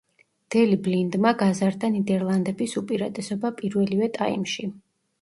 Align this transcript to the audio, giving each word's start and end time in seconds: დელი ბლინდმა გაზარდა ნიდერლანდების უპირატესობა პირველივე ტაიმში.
დელი 0.53 0.79
ბლინდმა 0.87 1.33
გაზარდა 1.43 1.91
ნიდერლანდების 1.97 2.75
უპირატესობა 2.85 3.55
პირველივე 3.63 4.15
ტაიმში. 4.21 4.73